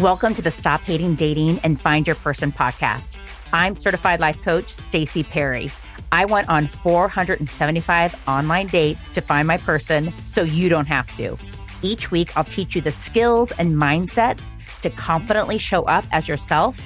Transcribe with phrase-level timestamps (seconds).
[0.00, 3.16] Welcome to the Stop Hating Dating and Find Your Person podcast.
[3.52, 5.70] I'm certified life coach Stacy Perry.
[6.12, 11.36] I went on 475 online dates to find my person so you don't have to.
[11.82, 16.80] Each week, I'll teach you the skills and mindsets to confidently show up as yourself,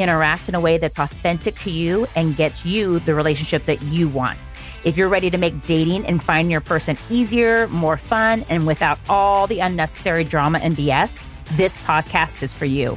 [0.00, 4.08] interact in a way that's authentic to you, and gets you the relationship that you
[4.08, 4.38] want.
[4.86, 9.00] If you're ready to make dating and finding your person easier, more fun, and without
[9.08, 11.24] all the unnecessary drama and BS,
[11.56, 12.92] this podcast is for you.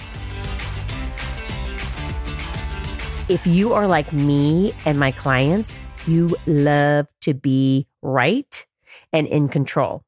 [3.27, 8.67] If you are like me and my clients, you love to be right
[9.11, 10.03] and in control.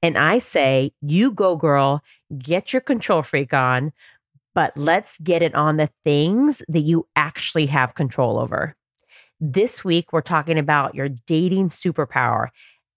[0.00, 2.02] And I say, you go, girl,
[2.38, 3.92] get your control freak on,
[4.54, 8.74] but let's get it on the things that you actually have control over.
[9.40, 12.48] This week, we're talking about your dating superpower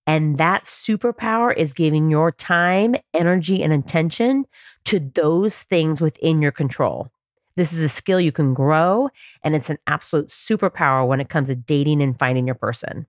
[0.07, 4.45] and that superpower is giving your time, energy, and attention
[4.85, 7.11] to those things within your control.
[7.55, 9.09] This is a skill you can grow,
[9.43, 13.05] and it's an absolute superpower when it comes to dating and finding your person.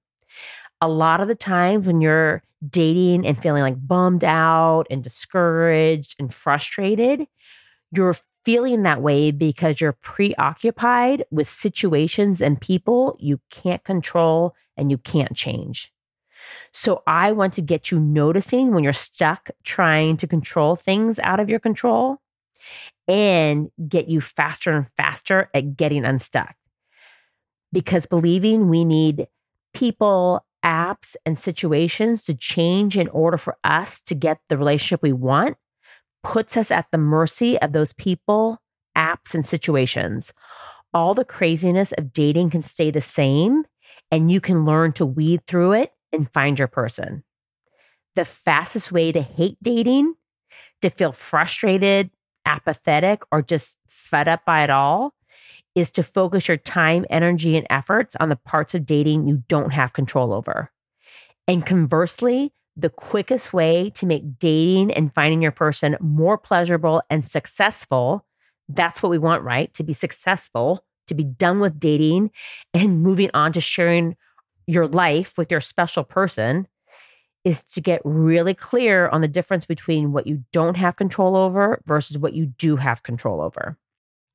[0.80, 6.16] A lot of the times when you're dating and feeling like bummed out and discouraged
[6.19, 7.27] and frustrated,
[7.92, 14.90] you're feeling that way because you're preoccupied with situations and people you can't control and
[14.90, 15.92] you can't change.
[16.72, 21.40] So I want to get you noticing when you're stuck trying to control things out
[21.40, 22.20] of your control
[23.06, 26.54] and get you faster and faster at getting unstuck.
[27.72, 29.28] Because believing we need
[29.72, 35.12] people, apps, and situations to change in order for us to get the relationship we
[35.12, 35.56] want
[36.23, 38.61] puts us at the mercy of those people,
[38.97, 40.33] apps, and situations.
[40.95, 43.65] All the craziness of dating can stay the same,
[44.11, 47.25] and you can learn to weed through it and find your person.
[48.15, 50.15] The fastest way to hate dating,
[50.83, 52.11] to feel frustrated,
[52.45, 55.15] apathetic, or just fed up by it all,
[55.75, 59.72] is to focus your time, energy, and efforts on the parts of dating you don't
[59.72, 60.71] have control over.
[61.49, 67.25] And conversely, the quickest way to make dating and finding your person more pleasurable and
[67.25, 68.25] successful
[68.69, 69.72] that's what we want, right?
[69.75, 72.31] To be successful, to be done with dating
[72.75, 74.16] and moving on to sharing
[74.66, 76.66] your life with your special person
[77.44, 81.82] is to get really clear on the difference between what you don't have control over
[81.87, 83.77] versus what you do have control over.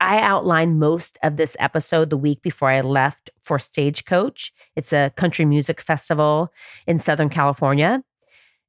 [0.02, 4.52] I outlined most of this episode the week before I left for Stagecoach.
[4.76, 6.52] It's a country music festival
[6.86, 8.04] in Southern California.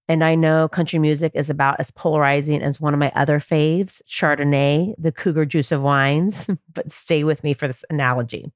[0.09, 4.01] And I know country music is about as polarizing as one of my other faves,
[4.09, 8.51] Chardonnay, the cougar juice of wines, but stay with me for this analogy.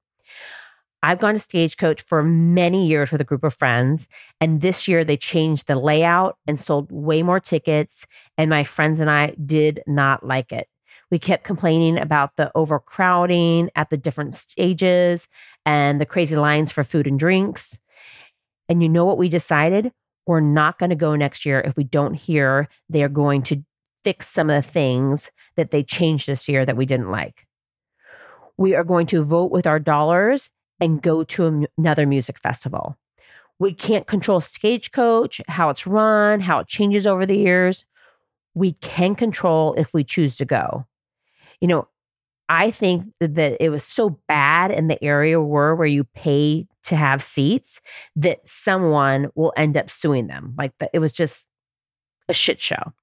[1.03, 4.07] I've gone to Stagecoach for many years with a group of friends.
[4.39, 8.07] And this year they changed the layout and sold way more tickets.
[8.37, 10.69] And my friends and I did not like it.
[11.11, 15.27] We kept complaining about the overcrowding at the different stages
[15.65, 17.77] and the crazy lines for food and drinks.
[18.69, 19.91] And you know what we decided?
[20.25, 23.63] We're not going to go next year if we don't hear they are going to
[24.03, 27.47] fix some of the things that they changed this year that we didn't like.
[28.57, 32.97] We are going to vote with our dollars and go to another music festival.
[33.59, 37.85] We can't control Stagecoach, how it's run, how it changes over the years.
[38.55, 40.85] We can control if we choose to go.
[41.61, 41.87] You know,
[42.49, 46.95] I think that it was so bad in the area where where you pay to
[46.95, 47.79] have seats
[48.15, 50.53] that someone will end up suing them.
[50.57, 51.45] Like it was just
[52.29, 52.93] a shit show.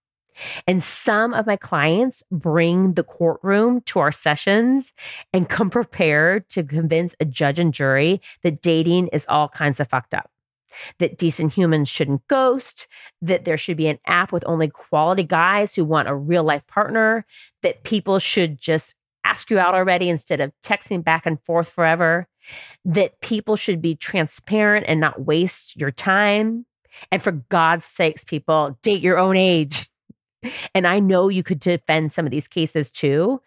[0.67, 4.93] And some of my clients bring the courtroom to our sessions
[5.33, 9.89] and come prepared to convince a judge and jury that dating is all kinds of
[9.89, 10.31] fucked up.
[10.99, 12.87] That decent humans shouldn't ghost,
[13.21, 16.67] that there should be an app with only quality guys who want a real life
[16.69, 17.27] partner,
[17.63, 18.95] that people should just
[19.31, 22.27] ask you out already instead of texting back and forth forever,
[22.85, 26.67] that people should be transparent and not waste your time.
[27.13, 29.89] And for God's sakes, people, date your own age.
[30.75, 33.43] And I know you could defend some of these cases too.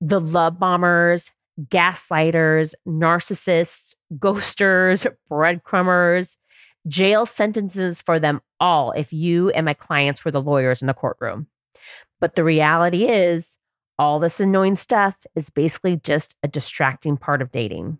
[0.00, 6.36] The love bombers, gaslighters, narcissists, ghosters, breadcrumbers,
[6.86, 10.94] jail sentences for them all if you and my clients were the lawyers in the
[10.94, 11.48] courtroom.
[12.20, 13.55] But the reality is,
[13.98, 17.98] all this annoying stuff is basically just a distracting part of dating.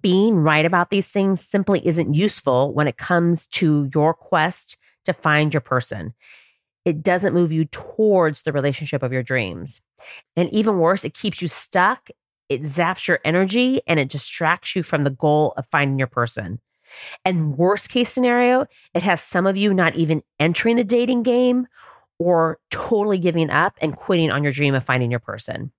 [0.00, 5.12] Being right about these things simply isn't useful when it comes to your quest to
[5.12, 6.14] find your person
[6.84, 9.80] it doesn't move you towards the relationship of your dreams.
[10.36, 12.08] And even worse, it keeps you stuck,
[12.48, 16.60] it zaps your energy, and it distracts you from the goal of finding your person.
[17.24, 21.66] And worst case scenario, it has some of you not even entering the dating game
[22.22, 25.72] or totally giving up and quitting on your dream of finding your person.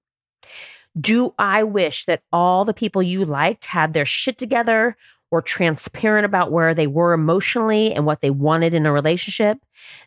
[0.99, 4.95] Do I wish that all the people you liked had their shit together,
[5.33, 9.57] were transparent about where they were emotionally and what they wanted in a relationship?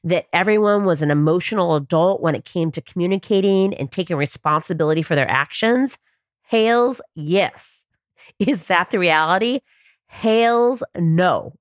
[0.04, 5.16] That everyone was an emotional adult when it came to communicating and taking responsibility for
[5.16, 5.98] their actions?
[6.42, 7.86] Hales, yes.
[8.38, 9.62] Is that the reality?
[10.06, 11.54] Hales, no.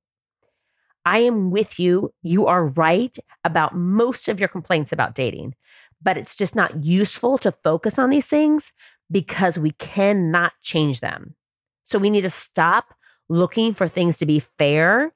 [1.05, 2.13] I am with you.
[2.23, 5.55] You are right about most of your complaints about dating,
[6.01, 8.71] but it's just not useful to focus on these things
[9.11, 11.35] because we cannot change them.
[11.83, 12.95] So we need to stop
[13.29, 15.13] looking for things to be fair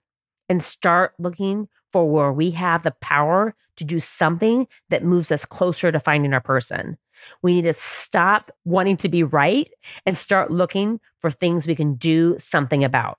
[0.48, 5.46] and start looking for where we have the power to do something that moves us
[5.46, 6.98] closer to finding our person.
[7.42, 9.70] We need to stop wanting to be right
[10.06, 13.18] and start looking for things we can do something about.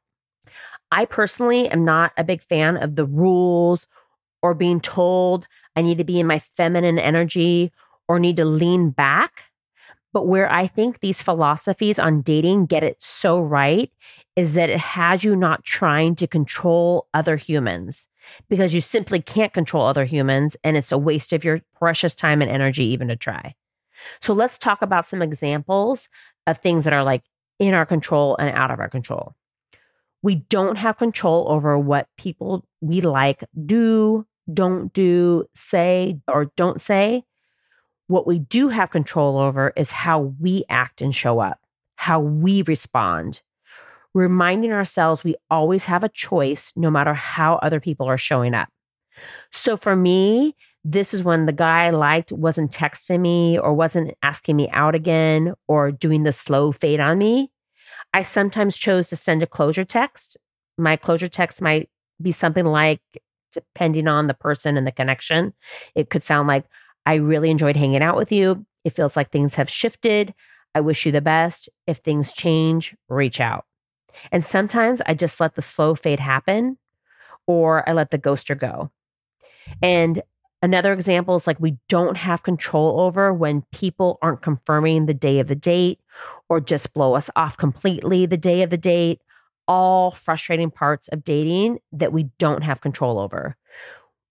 [0.93, 3.87] I personally am not a big fan of the rules
[4.43, 5.47] or being told
[5.77, 7.73] I need to be in my feminine energy
[8.09, 9.45] or need to lean back.
[10.13, 13.93] But where I think these philosophies on dating get it so right
[14.35, 18.07] is that it has you not trying to control other humans
[18.49, 22.43] because you simply can't control other humans and it's a waste of your precious time
[22.43, 23.55] and energy even to try.
[24.21, 26.09] So let's talk about some examples
[26.47, 27.23] of things that are like
[27.59, 29.35] in our control and out of our control.
[30.23, 36.81] We don't have control over what people we like do, don't do, say, or don't
[36.81, 37.25] say.
[38.09, 41.61] What we do have control over is how we act and show up,
[41.97, 43.41] how we respond.
[44.13, 48.69] Reminding ourselves we always have a choice no matter how other people are showing up.
[49.53, 54.15] So for me, this is when the guy I liked wasn't texting me or wasn't
[54.23, 57.51] asking me out again or doing the slow fade on me.
[58.13, 60.37] I sometimes chose to send a closure text.
[60.77, 61.89] My closure text might
[62.21, 63.01] be something like,
[63.53, 65.53] depending on the person and the connection,
[65.95, 66.65] it could sound like,
[67.07, 68.65] I really enjoyed hanging out with you.
[68.85, 70.35] It feels like things have shifted.
[70.75, 71.69] I wish you the best.
[71.87, 73.65] If things change, reach out.
[74.33, 76.79] And sometimes I just let the slow fade happen
[77.47, 78.91] or I let the ghoster go.
[79.83, 80.23] And
[80.63, 85.39] another example is like we don't have control over when people aren't confirming the day
[85.39, 86.01] of the date
[86.51, 89.23] or just blow us off completely the day of the date.
[89.67, 93.57] All frustrating parts of dating that we don't have control over.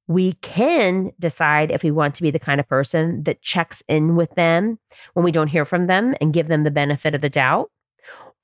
[0.08, 4.16] We can decide if we want to be the kind of person that checks in
[4.18, 4.80] with them
[5.14, 7.72] when we don't hear from them and give them the benefit of the doubt.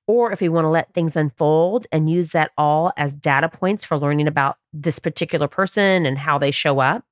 [0.07, 3.83] Or if we want to let things unfold and use that all as data points
[3.83, 7.04] for learning about this particular person and how they show up.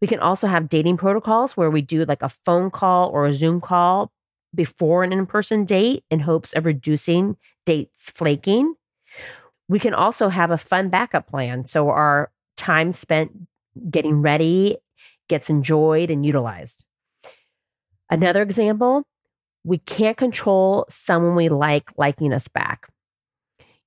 [0.00, 3.32] We can also have dating protocols where we do like a phone call or a
[3.32, 4.12] Zoom call
[4.54, 7.36] before an in person date in hopes of reducing
[7.66, 8.74] dates flaking.
[9.68, 11.66] We can also have a fun backup plan.
[11.66, 13.32] So our time spent
[13.90, 14.78] getting ready
[15.28, 16.84] gets enjoyed and utilized.
[18.10, 19.04] Another example
[19.64, 22.88] we can't control someone we like liking us back.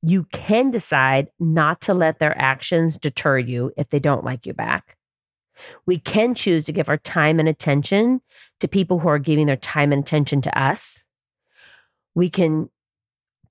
[0.01, 4.53] You can decide not to let their actions deter you if they don't like you
[4.53, 4.96] back.
[5.85, 8.21] We can choose to give our time and attention
[8.59, 11.03] to people who are giving their time and attention to us.
[12.15, 12.69] We can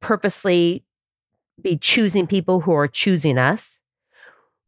[0.01, 0.85] purposely
[1.61, 3.81] be choosing people who are choosing us.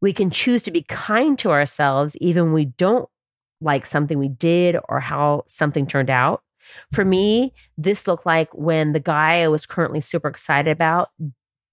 [0.01, 3.09] We can choose to be kind to ourselves even when we don't
[3.61, 6.41] like something we did or how something turned out.
[6.93, 11.09] For me, this looked like when the guy I was currently super excited about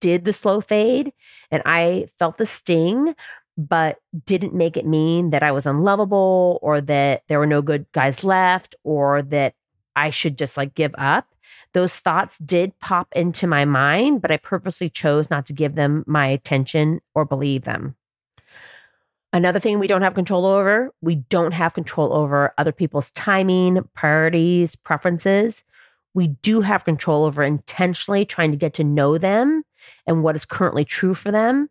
[0.01, 1.13] did the slow fade
[1.51, 3.15] and I felt the sting,
[3.57, 7.87] but didn't make it mean that I was unlovable or that there were no good
[7.93, 9.55] guys left or that
[9.95, 11.27] I should just like give up.
[11.73, 16.05] Those thoughts did pop into my mind, but I purposely chose not to give them
[16.07, 17.97] my attention or believe them.
[19.33, 23.87] Another thing we don't have control over, we don't have control over other people's timing,
[23.95, 25.65] priorities, preferences.
[26.15, 29.63] We do have control over intentionally trying to get to know them
[30.07, 31.69] and what is currently true for them,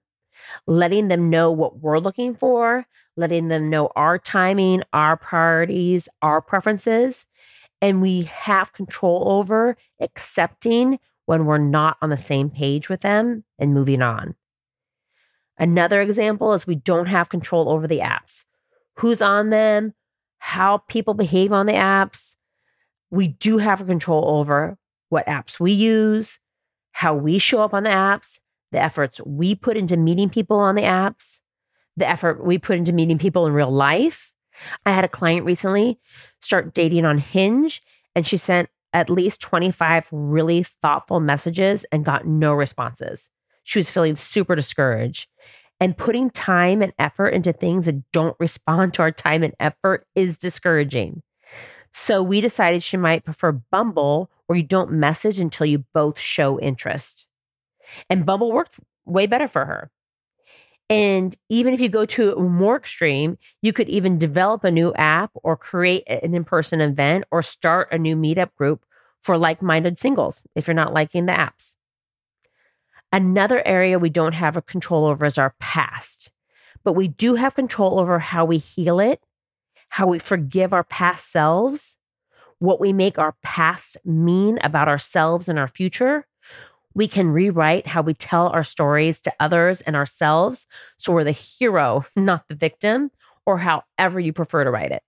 [0.68, 2.86] letting them know what we're looking for,
[3.18, 7.26] letting them know our timing, our priorities, our preferences.
[7.82, 13.44] And we have control over accepting when we're not on the same page with them
[13.60, 14.36] and moving on.
[15.58, 18.44] Another example is we don't have control over the apps
[18.98, 19.94] who's on them,
[20.38, 22.36] how people behave on the apps.
[23.10, 24.78] We do have control over
[25.10, 26.40] what apps we use,
[26.92, 28.40] how we show up on the apps,
[28.72, 31.40] the efforts we put into meeting people on the apps,
[31.98, 34.32] the effort we put into meeting people in real life.
[34.86, 36.00] I had a client recently
[36.42, 37.82] start dating on Hinge,
[38.16, 43.30] and she sent at least 25 really thoughtful messages and got no responses.
[43.64, 45.28] She was feeling super discouraged.
[45.82, 50.08] And putting time and effort into things that don't respond to our time and effort
[50.16, 51.22] is discouraging.
[51.94, 56.60] So we decided she might prefer Bumble, where you don't message until you both show
[56.60, 57.26] interest.
[58.10, 59.92] And Bumble worked way better for her.
[60.90, 65.32] And even if you go to more extreme, you could even develop a new app
[65.36, 68.86] or create an in person event or start a new meetup group
[69.22, 71.76] for like minded singles if you're not liking the apps.
[73.12, 76.32] Another area we don't have a control over is our past,
[76.84, 79.24] but we do have control over how we heal it,
[79.90, 81.96] how we forgive our past selves,
[82.60, 86.28] what we make our past mean about ourselves and our future,
[86.96, 90.66] we can rewrite how we tell our stories to others and ourselves.
[90.98, 93.12] So we're the hero, not the victim,
[93.46, 95.04] or however you prefer to write it.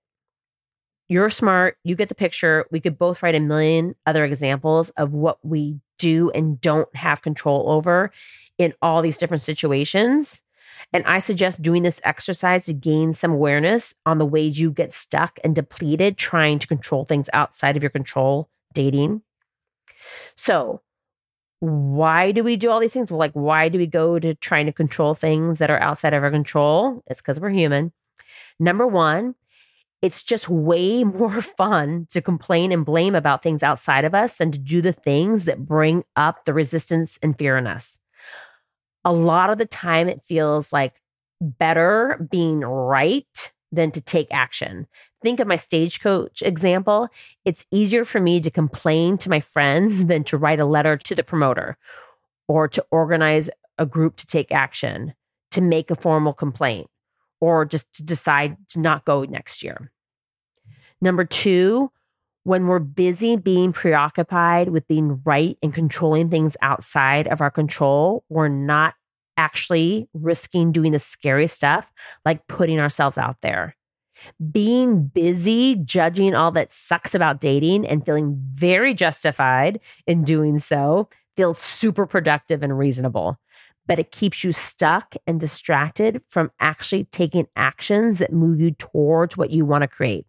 [1.09, 1.77] You're smart.
[1.85, 2.65] You get the picture.
[2.69, 7.21] We could both write a million other examples of what we do and don't have
[7.21, 8.11] control over
[8.57, 10.41] in all these different situations.
[10.91, 14.93] And I suggest doing this exercise to gain some awareness on the ways you get
[14.93, 19.21] stuck and depleted trying to control things outside of your control dating.
[20.35, 20.81] So,
[21.59, 23.11] why do we do all these things?
[23.11, 26.23] Well, like, why do we go to trying to control things that are outside of
[26.23, 27.03] our control?
[27.07, 27.91] It's because we're human.
[28.59, 29.35] Number one,
[30.01, 34.51] it's just way more fun to complain and blame about things outside of us than
[34.51, 37.99] to do the things that bring up the resistance and fear in us.
[39.03, 41.01] A lot of the time, it feels like
[41.41, 44.87] better being right than to take action
[45.21, 47.09] think of my stagecoach example,
[47.45, 51.15] it's easier for me to complain to my friends than to write a letter to
[51.15, 51.77] the promoter
[52.47, 55.13] or to organize a group to take action,
[55.51, 56.87] to make a formal complaint,
[57.39, 59.91] or just to decide to not go next year.
[61.01, 61.91] Number two,
[62.43, 68.23] when we're busy being preoccupied with being right and controlling things outside of our control,
[68.29, 68.95] we're not
[69.35, 71.91] actually risking doing the scary stuff
[72.25, 73.76] like putting ourselves out there
[74.51, 81.09] being busy judging all that sucks about dating and feeling very justified in doing so
[81.35, 83.37] feels super productive and reasonable.
[83.85, 89.37] But it keeps you stuck and distracted from actually taking actions that move you towards
[89.37, 90.25] what you want to create.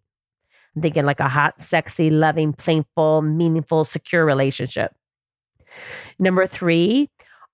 [0.75, 4.93] I'm thinking like a hot, sexy, loving, playful, meaningful, secure relationship.
[6.19, 7.09] Number three,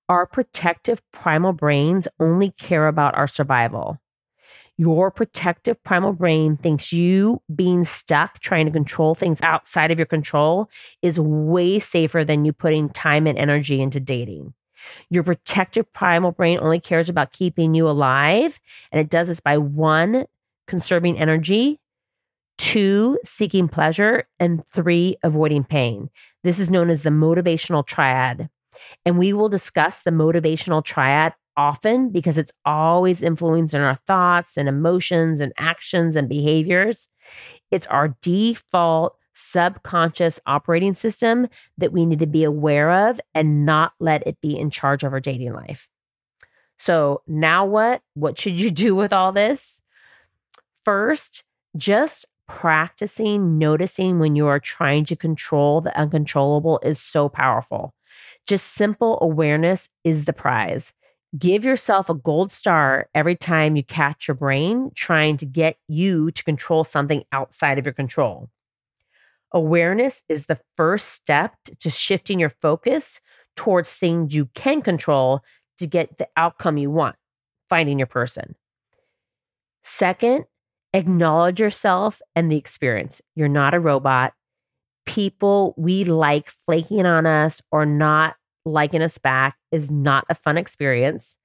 [0.10, 3.98] our protective primal brains only care about our survival.
[4.78, 10.06] Your protective primal brain thinks you being stuck trying to control things outside of your
[10.06, 10.70] control
[11.02, 14.54] is way safer than you putting time and energy into dating.
[15.10, 18.60] Your protective primal brain only cares about keeping you alive,
[18.92, 20.26] and it does this by one,
[20.68, 21.80] conserving energy,
[22.58, 26.10] two, seeking pleasure, and three, avoiding pain.
[26.44, 28.50] This is known as the motivational triad.
[29.06, 34.68] And we will discuss the motivational triad often because it's always influencing our thoughts and
[34.68, 37.08] emotions and actions and behaviors.
[37.72, 41.48] It's our default subconscious operating system
[41.78, 45.14] that we need to be aware of and not let it be in charge of
[45.14, 45.90] our dating life.
[46.78, 48.02] So, now what?
[48.14, 49.82] What should you do with all this?
[50.84, 51.44] First,
[51.78, 57.94] just practicing noticing when you are trying to control the uncontrollable is so powerful.
[58.46, 60.94] Just simple awareness is the prize.
[61.38, 66.32] Give yourself a gold star every time you catch your brain trying to get you
[66.32, 68.50] to control something outside of your control.
[69.52, 73.20] Awareness is the first step to shifting your focus
[73.56, 75.42] towards things you can control
[75.78, 77.16] to get the outcome you want,
[77.70, 78.56] finding your person.
[79.84, 80.46] Second,
[80.94, 83.22] acknowledge yourself and the experience.
[83.36, 84.34] You're not a robot.
[85.06, 90.58] People we like flaking on us or not liking us back is not a fun
[90.58, 91.38] experience.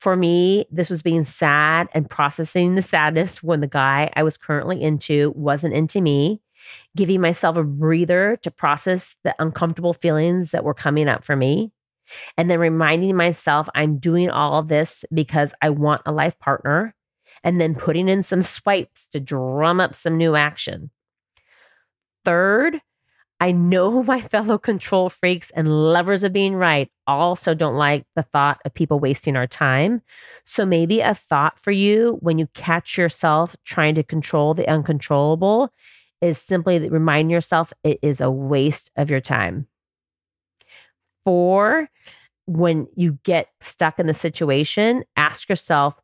[0.00, 4.36] For me, this was being sad and processing the sadness when the guy I was
[4.36, 6.42] currently into wasn't into me,
[6.96, 11.72] giving myself a breather to process the uncomfortable feelings that were coming up for me,
[12.36, 16.94] and then reminding myself I'm doing all of this because I want a life partner,
[17.42, 20.90] and then putting in some swipes to drum up some new action.
[22.24, 22.80] Third,
[23.40, 28.22] I know my fellow control freaks and lovers of being right also don't like the
[28.22, 30.02] thought of people wasting our time.
[30.44, 35.70] So maybe a thought for you when you catch yourself trying to control the uncontrollable
[36.20, 39.66] is simply remind yourself it is a waste of your time.
[41.24, 41.88] Four,
[42.46, 45.94] when you get stuck in the situation, ask yourself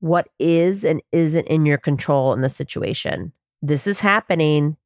[0.00, 3.32] what is and isn't in your control in the situation.
[3.62, 4.76] This is happening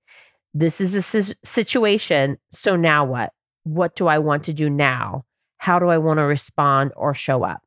[0.55, 2.39] this is a situation.
[2.53, 3.33] So now what?
[3.65, 5.25] What do I want to do now?
[5.59, 7.63] How do I want to respond or show up?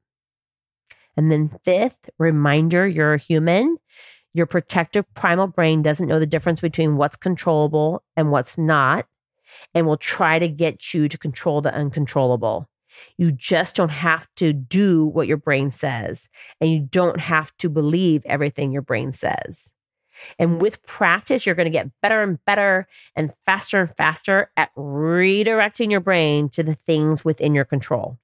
[1.17, 3.77] And then, fifth, reminder you're a human.
[4.33, 9.07] Your protective primal brain doesn't know the difference between what's controllable and what's not,
[9.73, 12.69] and will try to get you to control the uncontrollable.
[13.17, 16.29] You just don't have to do what your brain says,
[16.61, 19.71] and you don't have to believe everything your brain says.
[20.39, 24.73] And with practice, you're going to get better and better and faster and faster at
[24.75, 28.17] redirecting your brain to the things within your control.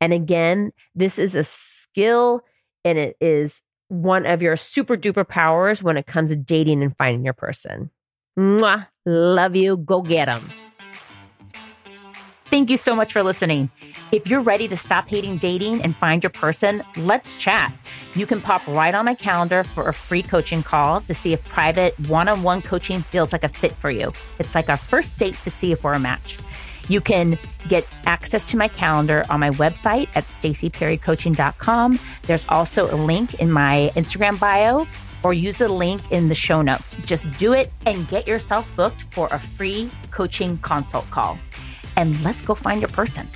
[0.00, 2.42] And again, this is a skill
[2.84, 6.96] and it is one of your super duper powers when it comes to dating and
[6.96, 7.90] finding your person.
[8.38, 8.86] Mwah.
[9.06, 9.76] Love you.
[9.76, 10.50] Go get them.
[12.54, 13.68] Thank you so much for listening.
[14.12, 17.72] If you're ready to stop hating dating and find your person, let's chat.
[18.14, 21.44] You can pop right on my calendar for a free coaching call to see if
[21.46, 24.12] private one on one coaching feels like a fit for you.
[24.38, 26.38] It's like our first date to see if we're a match.
[26.88, 31.98] You can get access to my calendar on my website at stacyperrycoaching.com.
[32.22, 34.86] There's also a link in my Instagram bio
[35.24, 36.96] or use the link in the show notes.
[37.04, 41.36] Just do it and get yourself booked for a free coaching consult call
[41.96, 43.26] and let's go find your person.